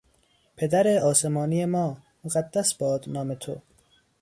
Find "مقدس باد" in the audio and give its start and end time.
2.23-3.03